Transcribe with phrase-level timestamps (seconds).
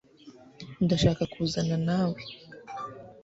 [0.85, 2.19] ndashaka kuzana nawe